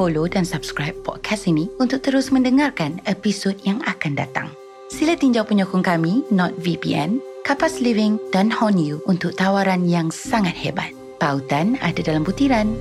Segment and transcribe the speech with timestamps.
[0.00, 4.48] follow dan subscribe podcast ini untuk terus mendengarkan episod yang akan datang.
[4.88, 10.96] Sila tinjau penyokong kami, NotVPN, Kapas Living dan Honu untuk tawaran yang sangat hebat.
[11.20, 12.72] Pautan ada dalam butiran.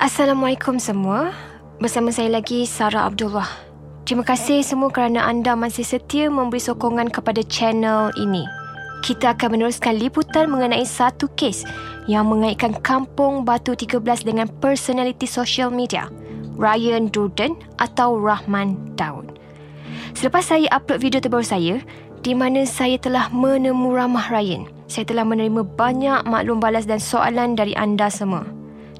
[0.00, 1.55] Assalamualaikum semua.
[1.76, 3.44] Bersama saya lagi Sarah Abdullah.
[4.08, 8.48] Terima kasih semua kerana anda masih setia memberi sokongan kepada channel ini.
[9.04, 11.68] Kita akan meneruskan liputan mengenai satu kes
[12.08, 16.08] yang mengaitkan Kampung Batu 13 dengan personaliti social media,
[16.56, 19.36] Ryan Durden atau Rahman Daud.
[20.16, 21.84] Selepas saya upload video terbaru saya,
[22.24, 27.52] di mana saya telah menemu ramah Ryan, saya telah menerima banyak maklum balas dan soalan
[27.52, 28.48] dari anda semua.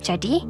[0.05, 0.45] Jadi,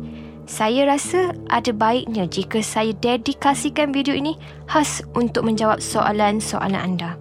[0.47, 4.39] saya rasa ada baiknya jika saya dedikasikan video ini
[4.71, 7.19] khas untuk menjawab soalan-soalan anda.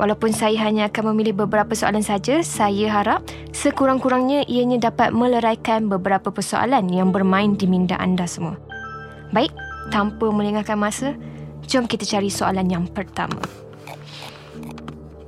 [0.00, 6.32] Walaupun saya hanya akan memilih beberapa soalan saja, saya harap sekurang-kurangnya ianya dapat meleraikan beberapa
[6.32, 8.56] persoalan yang bermain di minda anda semua.
[9.36, 9.52] Baik,
[9.92, 11.12] tanpa melengahkan masa,
[11.68, 13.44] jom kita cari soalan yang pertama.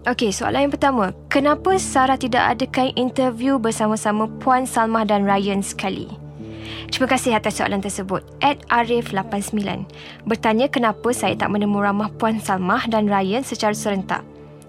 [0.09, 1.13] Okey, soalan yang pertama.
[1.29, 6.09] Kenapa Sarah tidak adakan interview bersama-sama Puan Salmah dan Ryan sekali?
[6.93, 8.21] Terima kasih atas soalan tersebut.
[8.45, 9.89] Ed Arif89
[10.29, 14.21] bertanya kenapa saya tak menemu ramah Puan Salmah dan Ryan secara serentak.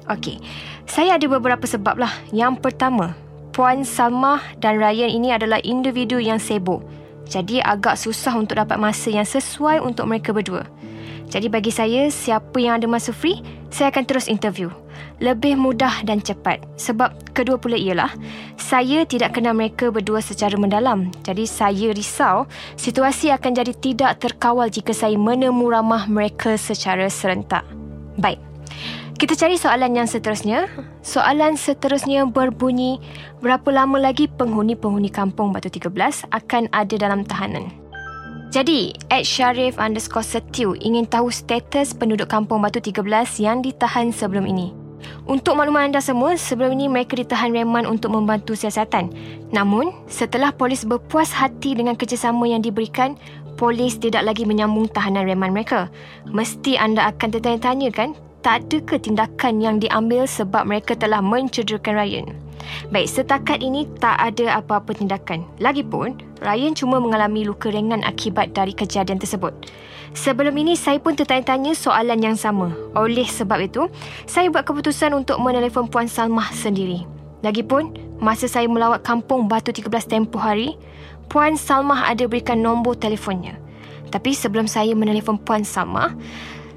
[0.08, 0.40] Okey,
[0.88, 2.16] saya ada beberapa sebab lah.
[2.32, 3.12] Yang pertama,
[3.52, 6.80] Puan Salmah dan Ryan ini adalah individu yang sibuk.
[7.28, 10.64] Jadi agak susah untuk dapat masa yang sesuai untuk mereka berdua.
[11.34, 13.42] Jadi bagi saya, siapa yang ada masa free,
[13.74, 14.70] saya akan terus interview
[15.18, 16.62] lebih mudah dan cepat.
[16.78, 18.14] Sebab kedua pula ialah
[18.60, 21.10] saya tidak kenal mereka berdua secara mendalam.
[21.26, 22.46] Jadi saya risau
[22.78, 27.66] situasi akan jadi tidak terkawal jika saya menemu ramah mereka secara serentak.
[28.20, 28.38] Baik.
[29.18, 30.68] Kita cari soalan yang seterusnya.
[31.00, 33.00] Soalan seterusnya berbunyi,
[33.40, 37.83] berapa lama lagi penghuni-penghuni kampung Batu 13 akan ada dalam tahanan?
[38.54, 43.02] Jadi, Ed Sharif underscore Setiu ingin tahu status penduduk kampung Batu 13
[43.42, 44.70] yang ditahan sebelum ini.
[45.26, 49.10] Untuk makluman anda semua, sebelum ini mereka ditahan reman untuk membantu siasatan.
[49.50, 53.18] Namun, setelah polis berpuas hati dengan kerjasama yang diberikan,
[53.58, 55.90] polis tidak lagi menyambung tahanan reman mereka.
[56.30, 58.14] Mesti anda akan tertanya-tanya kan,
[58.44, 62.28] tak ada ke tindakan yang diambil sebab mereka telah mencederakan Ryan?
[62.92, 65.48] Baik, setakat ini tak ada apa-apa tindakan.
[65.64, 69.56] Lagipun, Ryan cuma mengalami luka ringan akibat dari kejadian tersebut.
[70.14, 72.76] Sebelum ini, saya pun tertanya-tanya soalan yang sama.
[72.94, 73.88] Oleh sebab itu,
[74.30, 77.08] saya buat keputusan untuk menelefon Puan Salmah sendiri.
[77.42, 80.76] Lagipun, masa saya melawat kampung Batu 13 tempoh hari,
[81.32, 83.58] Puan Salmah ada berikan nombor telefonnya.
[84.14, 86.14] Tapi sebelum saya menelefon Puan Salmah,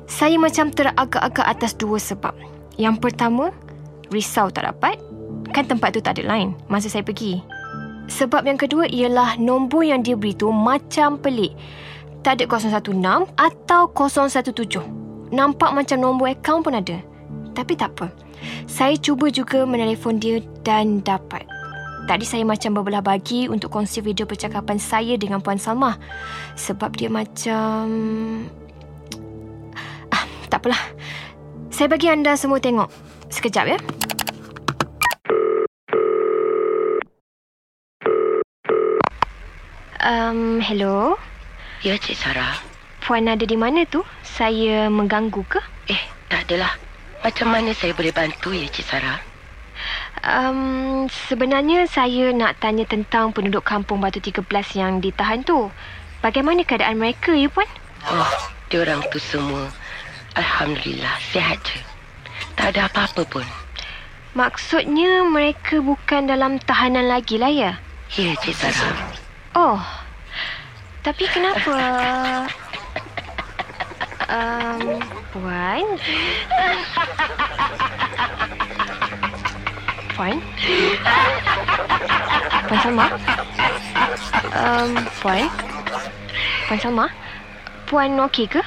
[0.06, 2.34] saya macam teragak-agak atas dua sebab.
[2.78, 3.50] Yang pertama,
[4.10, 4.98] risau tak dapat.
[5.50, 7.42] Kan tempat tu tak ada line masa saya pergi.
[8.06, 11.54] Sebab yang kedua ialah nombor yang dia beri tu macam pelik
[12.26, 12.90] tak ada 016
[13.38, 15.30] atau 017.
[15.30, 16.98] Nampak macam nombor akaun pun ada.
[17.54, 18.10] Tapi tak apa.
[18.66, 21.46] Saya cuba juga menelpon dia dan dapat.
[22.10, 25.94] Tadi saya macam berbelah bagi untuk kongsi video percakapan saya dengan Puan Salma.
[26.58, 27.86] Sebab dia macam...
[30.56, 30.84] Tak apalah.
[31.68, 32.88] Saya bagi anda semua tengok.
[33.28, 33.78] Sekejap ya.
[40.00, 41.20] Um, hello.
[41.84, 42.56] Ya, Cik Sarah.
[43.04, 44.00] Puan ada di mana tu?
[44.24, 45.60] Saya mengganggu ke?
[45.92, 46.00] Eh,
[46.32, 46.72] tak adalah.
[47.20, 49.20] Macam mana saya boleh bantu ya, Cik Sarah?
[50.24, 54.40] Um, sebenarnya saya nak tanya tentang penduduk kampung Batu 13
[54.72, 55.68] yang ditahan tu.
[56.24, 57.68] Bagaimana keadaan mereka, ya, Puan?
[58.08, 58.32] Oh,
[58.72, 59.68] diorang tu semua.
[60.36, 61.80] Alhamdulillah, sihat je.
[62.60, 63.46] Tak ada apa-apa pun.
[64.36, 67.72] Maksudnya mereka bukan dalam tahanan lagi lah, ya?
[68.12, 69.16] Ya, Cik Sarah.
[69.56, 69.80] Oh,
[71.00, 71.72] tapi kenapa?
[74.28, 75.00] Um,
[75.32, 75.84] Puan?
[80.12, 80.36] Puan?
[82.68, 83.06] Puan Salma?
[84.52, 84.90] Um,
[85.24, 85.44] Puan?
[86.68, 87.06] Puan Salma?
[87.88, 88.60] Puan okey ke?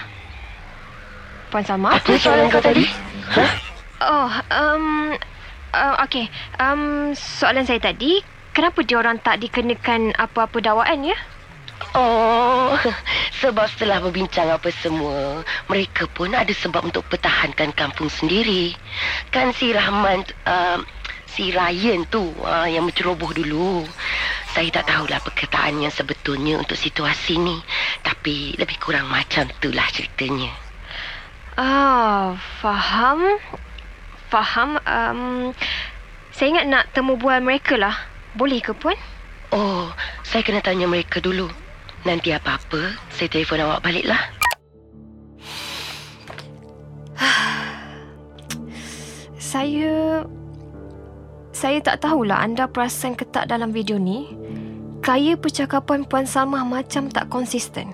[1.49, 1.97] Puan Salma?
[1.97, 2.85] Apa soalan kau tadi?
[3.33, 3.51] Huh?
[4.05, 5.17] Oh, um,
[5.73, 6.29] uh, okey.
[6.61, 8.21] Um, soalan saya tadi,
[8.53, 11.17] kenapa dia orang tak dikenakan apa-apa dakwaan ya?
[11.97, 12.77] Oh,
[13.41, 18.77] sebab setelah berbincang apa semua, mereka pun ada sebab untuk pertahankan kampung sendiri.
[19.33, 20.77] Kan si Rahman, uh,
[21.25, 23.89] si Ryan tu uh, yang menceroboh dulu.
[24.53, 27.57] Saya tak tahulah perkataan yang sebetulnya untuk situasi ni.
[28.05, 30.68] Tapi lebih kurang macam itulah ceritanya.
[31.59, 33.35] Ah, faham.
[34.31, 34.79] Faham.
[34.87, 35.51] Um,
[36.31, 37.99] saya ingat nak temu bual mereka lah.
[38.31, 38.95] Boleh ke, Puan?
[39.51, 39.91] Oh,
[40.23, 41.51] saya kena tanya mereka dulu.
[42.07, 44.23] Nanti apa-apa, saya telefon awak baliklah.
[49.35, 50.23] Saya...
[51.51, 54.31] Saya tak tahulah anda perasan ke tak dalam video ni.
[55.03, 57.91] Kaya percakapan Puan Salmah macam tak konsisten.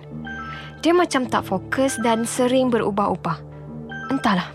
[0.86, 3.45] Dia macam tak fokus dan sering berubah-ubah.
[4.10, 4.52] Entahlah.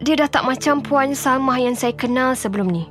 [0.00, 2.88] Dia dah tak macam Puan Salmah yang saya kenal sebelum ni.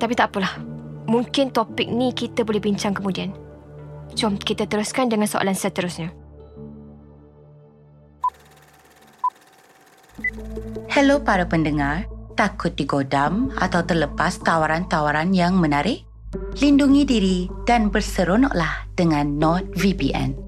[0.00, 0.56] Tapi tak apalah.
[1.04, 3.36] Mungkin topik ni kita boleh bincang kemudian.
[4.16, 6.12] Jom kita teruskan dengan soalan seterusnya.
[10.88, 12.06] Hello para pendengar,
[12.38, 16.06] takut digodam atau terlepas tawaran-tawaran yang menarik?
[16.58, 20.38] Lindungi diri dan berseronoklah dengan NordVPN.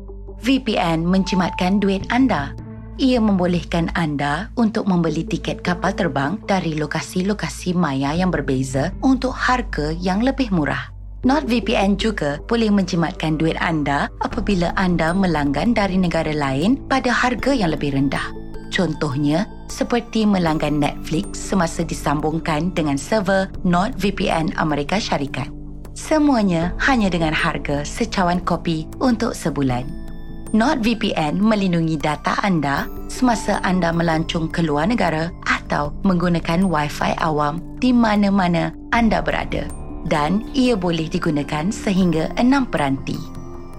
[0.40, 2.54] VPN menjimatkan duit anda.
[2.96, 9.93] Ia membolehkan anda untuk membeli tiket kapal terbang dari lokasi-lokasi maya yang berbeza untuk harga
[10.00, 10.88] yang lebih murah.
[11.20, 17.76] NordVPN juga boleh menjimatkan duit anda apabila anda melanggan dari negara lain pada harga yang
[17.76, 18.32] lebih rendah.
[18.72, 25.52] Contohnya, seperti melanggan Netflix semasa disambungkan dengan server NordVPN Amerika Syarikat.
[25.92, 30.05] Semuanya hanya dengan harga secawan kopi untuk sebulan.
[30.54, 37.90] NordVPN melindungi data anda semasa anda melancung ke luar negara atau menggunakan Wi-Fi awam di
[37.90, 39.66] mana-mana anda berada
[40.06, 43.19] dan ia boleh digunakan sehingga enam peranti.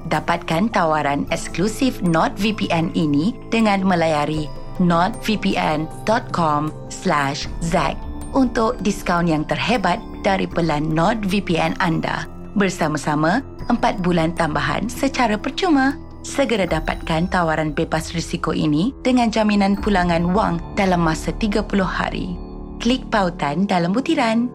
[0.07, 4.47] Dapatkan tawaran eksklusif NordVPN ini dengan melayari
[4.79, 7.95] nordvpn.com slash Zack
[8.31, 12.27] untuk diskaun yang terhebat dari pelan NordVPN anda.
[12.55, 15.95] Bersama-sama, empat bulan tambahan secara percuma.
[16.27, 22.35] Segera dapatkan tawaran bebas risiko ini dengan jaminan pulangan wang dalam masa 30 hari.
[22.83, 24.51] Klik pautan dalam butiran.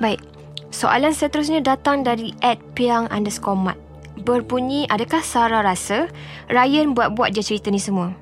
[0.00, 0.24] Baik,
[0.72, 3.76] soalan seterusnya datang dari Ed Piang underscore mat.
[4.24, 6.08] Berbunyi, adakah Sarah rasa
[6.48, 8.16] Ryan buat-buat je cerita ni semua?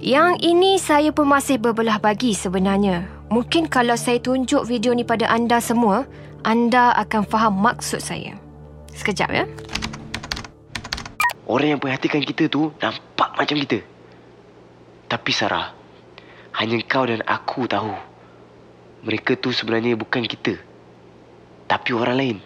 [0.00, 3.04] Yang ini saya pun masih berbelah bagi sebenarnya.
[3.28, 6.08] Mungkin kalau saya tunjuk video ni pada anda semua,
[6.40, 8.43] anda akan faham maksud saya.
[8.94, 9.44] Sekejap ya.
[11.44, 13.84] Orang yang perhatikan kita tu nampak macam kita.
[15.10, 15.76] Tapi Sarah,
[16.56, 17.92] hanya kau dan aku tahu.
[19.04, 20.56] Mereka tu sebenarnya bukan kita
[21.68, 22.36] tapi orang lain.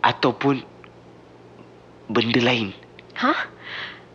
[0.00, 0.64] Ataupun
[2.08, 2.72] benda lain.
[3.20, 3.46] Hah?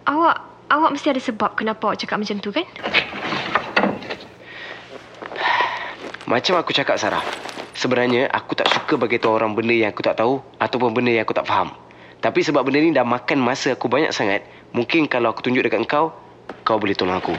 [0.05, 0.37] Awak
[0.69, 2.65] awak mesti ada sebab kenapa awak cakap macam tu kan?
[6.25, 7.21] Macam aku cakap Sarah.
[7.75, 11.27] Sebenarnya aku tak suka bagi tahu orang benda yang aku tak tahu ataupun benda yang
[11.27, 11.75] aku tak faham.
[12.23, 15.83] Tapi sebab benda ni dah makan masa aku banyak sangat, mungkin kalau aku tunjuk dekat
[15.83, 16.15] kau,
[16.63, 17.35] kau boleh tolong aku.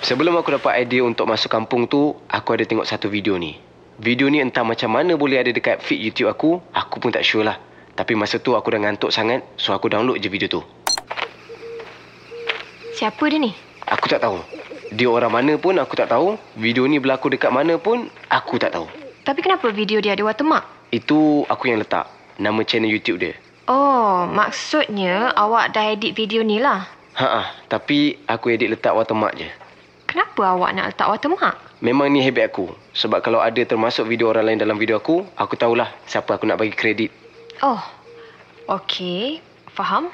[0.00, 3.60] Sebelum aku dapat idea untuk masuk kampung tu, aku ada tengok satu video ni.
[4.00, 7.44] Video ni entah macam mana boleh ada dekat feed YouTube aku, aku pun tak sure
[7.44, 7.60] lah.
[7.92, 10.64] Tapi masa tu aku dah ngantuk sangat, so aku download je video tu.
[12.96, 13.52] Siapa dia ni?
[13.84, 14.40] Aku tak tahu.
[14.96, 16.40] Dia orang mana pun aku tak tahu.
[16.56, 19.05] Video ni berlaku dekat mana pun aku tak tahu.
[19.26, 20.94] Tapi kenapa video dia ada watermark?
[20.94, 22.06] Itu aku yang letak.
[22.38, 23.34] Nama channel YouTube dia.
[23.66, 26.86] Oh, maksudnya awak dah edit video ni lah.
[27.18, 29.50] Ha tapi aku edit letak watermark je.
[30.06, 31.58] Kenapa awak nak letak watermark?
[31.82, 32.70] Memang ni habit aku.
[32.94, 36.62] Sebab kalau ada termasuk video orang lain dalam video aku, aku tahulah siapa aku nak
[36.62, 37.10] bagi kredit.
[37.66, 37.82] Oh,
[38.78, 39.42] okey.
[39.74, 40.06] Faham.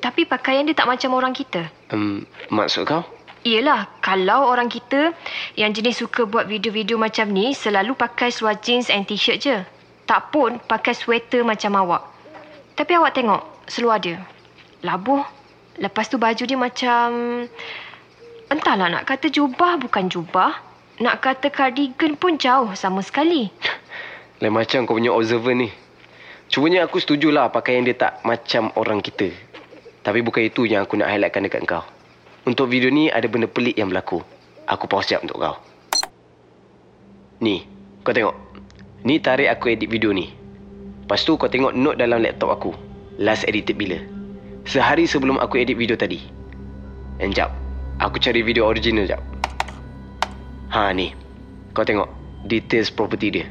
[0.00, 1.68] Tapi pakaian dia tak macam orang kita.
[1.92, 3.04] Um, maksud kau?
[3.40, 5.16] Yelah, kalau orang kita
[5.56, 9.56] yang jenis suka buat video-video macam ni selalu pakai seluar jeans and t-shirt je.
[10.04, 12.04] Tak pun pakai sweater macam awak.
[12.76, 14.20] Tapi awak tengok seluar dia.
[14.84, 15.24] Labuh.
[15.80, 17.08] Lepas tu baju dia macam...
[18.50, 20.60] Entahlah nak kata jubah bukan jubah.
[21.00, 23.48] Nak kata cardigan pun jauh sama sekali.
[24.44, 25.72] Lain macam kau punya observer ni.
[26.52, 29.32] Cumanya aku setujulah pakaian dia tak macam orang kita.
[30.04, 31.86] Tapi bukan itu yang aku nak highlightkan dekat kau.
[32.48, 34.24] Untuk video ni ada benda pelik yang berlaku.
[34.64, 35.56] Aku pause sekejap untuk kau.
[37.44, 37.68] Ni,
[38.00, 38.32] kau tengok.
[39.04, 40.32] Ni tarik aku edit video ni.
[41.04, 42.72] Lepas tu kau tengok note dalam laptop aku.
[43.20, 44.00] Last edited bila.
[44.64, 46.16] Sehari sebelum aku edit video tadi.
[47.20, 47.52] Enjap.
[48.00, 49.20] Aku cari video original jap.
[50.72, 51.12] Ha ni.
[51.76, 52.08] Kau tengok
[52.48, 53.46] details property dia.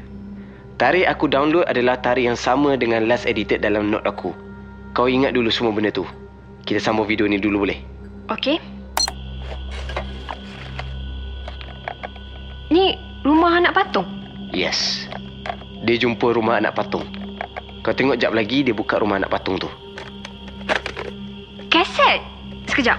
[0.82, 4.34] Tarikh aku download adalah tarikh yang sama dengan last edited dalam note aku.
[4.98, 6.02] Kau ingat dulu semua benda tu.
[6.66, 7.78] Kita sambung video ni dulu boleh?
[8.26, 8.79] Okey.
[12.70, 12.94] Ni
[13.26, 14.06] rumah anak patung.
[14.54, 15.10] Yes.
[15.82, 17.02] Dia jumpa rumah anak patung.
[17.82, 19.66] Kau tengok jap lagi dia buka rumah anak patung tu.
[21.66, 22.22] Keset?
[22.70, 22.94] Sekejap.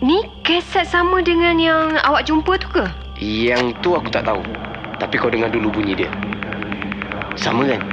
[0.00, 2.88] Ni keset sama dengan yang awak jumpa tu ke?
[3.20, 4.40] Yang tu aku tak tahu.
[4.96, 6.10] Tapi kau dengar dulu bunyi dia.
[7.36, 7.84] Sama kan?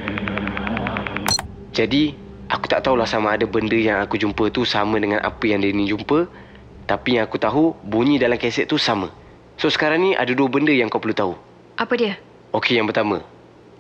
[1.76, 2.16] Jadi,
[2.48, 5.76] aku tak tahulah sama ada benda yang aku jumpa tu sama dengan apa yang dia
[5.76, 6.32] ni jumpa.
[6.88, 9.12] Tapi yang aku tahu, bunyi dalam keset tu sama.
[9.58, 11.34] So sekarang ni ada dua benda yang kau perlu tahu.
[11.82, 12.14] Apa dia?
[12.54, 13.26] Okey, yang pertama.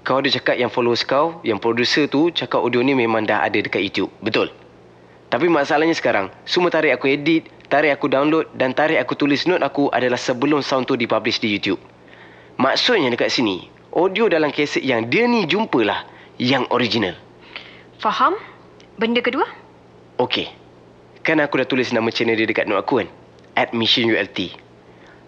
[0.01, 3.61] Kau ada cakap yang followers kau, yang producer tu cakap audio ni memang dah ada
[3.61, 4.09] dekat YouTube.
[4.25, 4.49] Betul?
[5.27, 9.61] Tapi masalahnya sekarang, semua tarik aku edit, tarik aku download dan tarik aku tulis note
[9.61, 11.77] aku adalah sebelum sound tu dipublish di YouTube.
[12.57, 16.07] Maksudnya dekat sini, audio dalam kaset yang dia ni jumpalah
[16.41, 17.13] yang original.
[18.01, 18.33] Faham?
[18.97, 19.45] Benda kedua?
[20.17, 20.49] Okey.
[21.21, 23.09] Kan aku dah tulis nama channel dia dekat note aku kan?
[23.53, 24.66] At Mission ULT.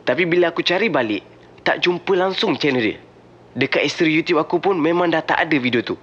[0.04, 1.22] Tapi bila aku cari balik,
[1.64, 2.98] tak jumpa langsung channel dia.
[3.58, 5.98] Dekat history YouTube aku pun memang dah tak ada video tu.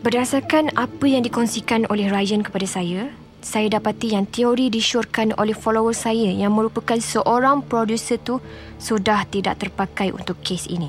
[0.00, 3.12] Berdasarkan apa yang dikongsikan oleh Ryan kepada saya,
[3.44, 8.40] saya dapati yang teori disyorkan oleh follower saya yang merupakan seorang producer tu
[8.80, 10.88] sudah tidak terpakai untuk kes ini.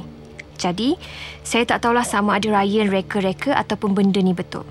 [0.55, 0.95] Jadi,
[1.43, 4.63] saya tak tahulah sama ada Ryan reka-reka ataupun benda ni betul.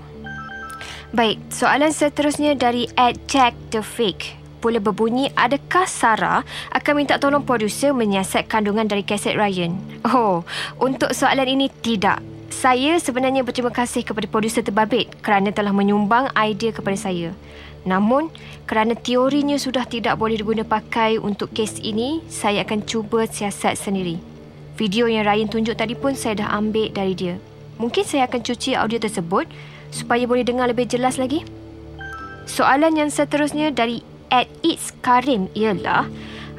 [1.13, 7.41] Baik, soalan seterusnya dari at Jack the Fake pula berbunyi adakah Sarah akan minta tolong
[7.41, 9.73] producer menyiasat kandungan dari kaset Ryan?
[10.05, 10.45] Oh,
[10.77, 12.21] untuk soalan ini tidak.
[12.53, 17.33] Saya sebenarnya berterima kasih kepada produser terbabit kerana telah menyumbang idea kepada saya.
[17.81, 18.29] Namun,
[18.69, 24.21] kerana teorinya sudah tidak boleh diguna pakai untuk kes ini, saya akan cuba siasat sendiri.
[24.77, 27.41] Video yang Ryan tunjuk tadi pun saya dah ambil dari dia.
[27.81, 29.49] Mungkin saya akan cuci audio tersebut
[29.89, 31.41] supaya boleh dengar lebih jelas lagi.
[32.45, 36.07] Soalan yang seterusnya dari at It's Karim ialah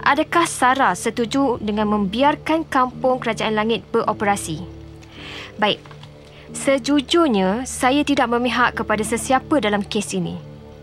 [0.02, 4.58] Adakah Sarah setuju dengan membiarkan kampung Kerajaan Langit beroperasi?
[5.62, 5.78] Baik,
[6.50, 10.34] sejujurnya saya tidak memihak kepada sesiapa dalam kes ini.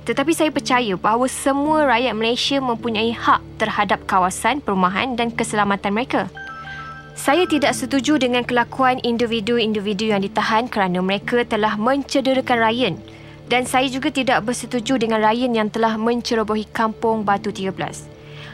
[0.08, 6.32] Tetapi saya percaya bahawa semua rakyat Malaysia mempunyai hak terhadap kawasan, perumahan dan keselamatan mereka.
[7.12, 12.96] Saya tidak setuju dengan kelakuan individu-individu yang ditahan kerana mereka telah mencederakan Ryan
[13.50, 17.74] dan saya juga tidak bersetuju dengan Ryan yang telah mencerobohi kampung Batu 13.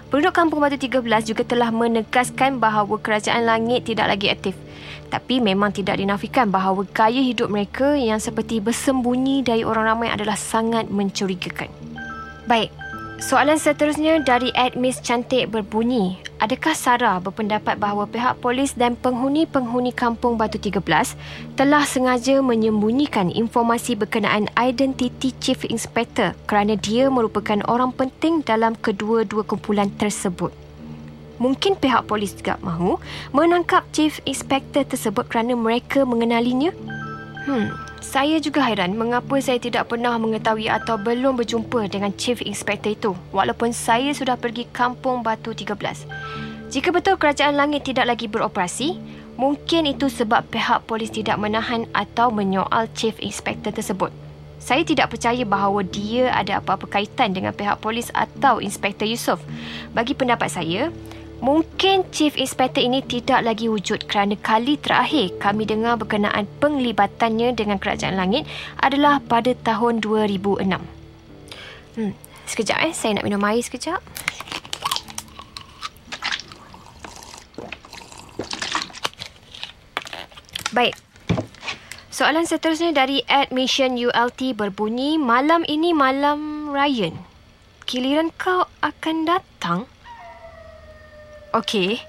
[0.09, 4.55] Penduduk kampung Batu 13 juga telah menegaskan bahawa kerajaan langit tidak lagi aktif
[5.09, 10.35] tapi memang tidak dinafikan bahawa gaya hidup mereka yang seperti bersembunyi dari orang ramai adalah
[10.35, 11.69] sangat mencurigakan.
[12.49, 12.73] Baik,
[13.19, 20.35] soalan seterusnya dari Miss Cantik berbunyi, adakah Sarah berpendapat bahawa pihak polis dan penghuni-penghuni kampung
[20.35, 20.83] Batu 13
[21.55, 29.47] telah sengaja menyembunyikan informasi berkenaan identiti Chief Inspector kerana dia merupakan orang penting dalam kedua-dua
[29.47, 30.51] kumpulan tersebut?
[31.35, 32.95] Mungkin pihak polis juga mahu
[33.35, 36.71] menangkap Chief Inspector tersebut kerana mereka mengenalinya?
[37.45, 37.69] Hmm,
[38.05, 43.11] saya juga hairan mengapa saya tidak pernah mengetahui atau belum berjumpa dengan Chief Inspector itu
[43.33, 45.73] walaupun saya sudah pergi kampung Batu 13.
[46.69, 49.01] Jika betul kerajaan langit tidak lagi beroperasi,
[49.41, 54.13] mungkin itu sebab pihak polis tidak menahan atau menyoal Chief Inspector tersebut.
[54.61, 59.41] Saya tidak percaya bahawa dia ada apa-apa kaitan dengan pihak polis atau Inspektor Yusof.
[59.97, 60.93] Bagi pendapat saya,
[61.43, 67.75] Mungkin Chief Inspector ini tidak lagi wujud kerana kali terakhir kami dengar berkenaan penglibatannya dengan
[67.75, 68.47] Kerajaan Langit
[68.79, 70.71] adalah pada tahun 2006.
[71.95, 72.13] Hmm,
[72.47, 73.99] sekejap eh, saya nak minum air sekejap.
[80.75, 80.95] Baik.
[82.11, 87.15] Soalan seterusnya dari Admission ULT berbunyi, malam ini malam Ryan.
[87.87, 89.87] Giliran kau akan datang?
[91.55, 92.03] Okey.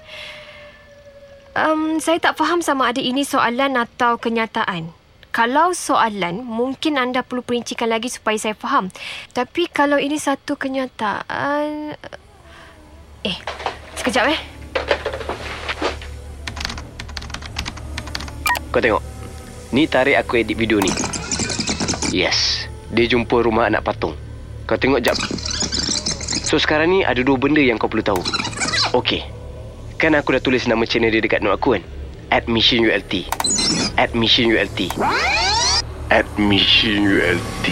[1.55, 4.91] Um, saya tak faham sama ada ini soalan atau kenyataan.
[5.31, 8.91] Kalau soalan, mungkin anda perlu perincikan lagi supaya saya faham.
[9.31, 11.95] Tapi kalau ini satu kenyataan...
[13.23, 13.37] Eh,
[13.95, 14.39] sekejap eh.
[18.73, 19.03] Kau tengok.
[19.71, 20.91] Ni tarik aku edit video ni.
[22.11, 22.67] Yes.
[22.91, 24.17] Dia jumpa rumah anak patung.
[24.67, 25.15] Kau tengok jap.
[26.43, 28.21] So sekarang ni ada dua benda yang kau perlu tahu.
[28.97, 29.36] Okey.
[29.97, 31.83] Kan aku dah tulis nama channel dia dekat note aku kan?
[32.29, 33.25] At Mission ULT.
[33.97, 34.93] At Mission ULT.
[36.13, 37.67] At Mission ULT.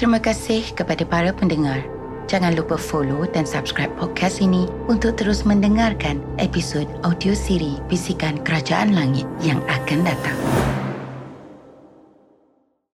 [0.00, 1.84] Terima kasih kepada para pendengar.
[2.24, 8.96] Jangan lupa follow dan subscribe podcast ini untuk terus mendengarkan episod audio siri Bisikan Kerajaan
[8.96, 10.59] Langit yang akan datang.